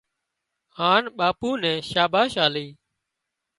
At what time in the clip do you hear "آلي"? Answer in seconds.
2.45-2.67